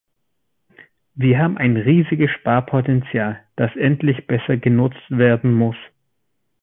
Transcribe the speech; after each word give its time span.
Wir 1.13 1.37
haben 1.37 1.59
ein 1.59 1.77
riesiges 1.77 2.31
Sparpotenzial, 2.31 3.39
das 3.55 3.69
endlich 3.75 4.25
besser 4.25 4.57
genutzt 4.57 4.97
werden 5.11 5.53
muss. 5.53 5.77